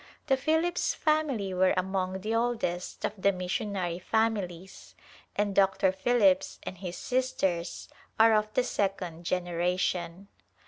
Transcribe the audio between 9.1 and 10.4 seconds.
generation.